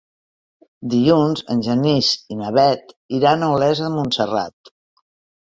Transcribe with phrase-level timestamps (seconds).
[0.93, 4.75] Dilluns en Genís i na Bet iran a Olesa de Montserrat.